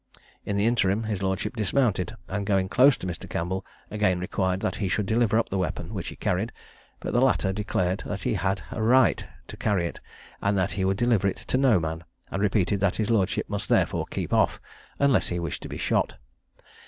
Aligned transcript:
In 0.47 0.55
the 0.57 0.65
interim, 0.65 1.03
his 1.03 1.21
lordship 1.21 1.55
dismounted, 1.55 2.15
and 2.27 2.43
going 2.43 2.69
close 2.69 2.97
to 2.97 3.05
Mr. 3.05 3.29
Campbell, 3.29 3.63
again 3.91 4.19
required 4.19 4.59
that 4.61 4.77
he 4.77 4.87
should 4.89 5.05
deliver 5.05 5.37
up 5.37 5.49
the 5.49 5.59
weapon 5.59 5.93
which 5.93 6.07
he 6.07 6.15
carried, 6.15 6.51
but 6.99 7.13
the 7.13 7.21
latter 7.21 7.53
declared 7.53 8.01
that 8.07 8.23
he 8.23 8.33
had 8.33 8.63
a 8.71 8.81
right 8.81 9.23
to 9.47 9.57
carry 9.57 9.85
it, 9.85 9.99
and 10.41 10.57
that 10.57 10.71
he 10.71 10.83
would 10.85 10.97
deliver 10.97 11.27
it 11.27 11.37
to 11.37 11.55
no 11.55 11.79
man, 11.79 12.03
and 12.31 12.41
repeated 12.41 12.79
that 12.79 12.95
his 12.95 13.11
lordship 13.11 13.47
must 13.47 13.69
therefore 13.69 14.07
keep 14.07 14.33
off, 14.33 14.59
unless 14.97 15.27
he 15.27 15.37
wished 15.39 15.61
to 15.61 15.69
be 15.69 15.77
shot. 15.77 16.15